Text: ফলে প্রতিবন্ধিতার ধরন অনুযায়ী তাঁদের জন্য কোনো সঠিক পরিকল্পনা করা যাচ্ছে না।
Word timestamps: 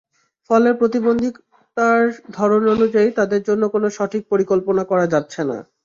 ফলে 0.49 0.69
প্রতিবন্ধিতার 0.79 2.01
ধরন 2.31 2.63
অনুযায়ী 2.75 3.09
তাঁদের 3.17 3.41
জন্য 3.43 3.63
কোনো 3.73 3.87
সঠিক 3.97 4.21
পরিকল্পনা 4.31 4.83
করা 4.91 5.05
যাচ্ছে 5.13 5.41
না। 5.43 5.57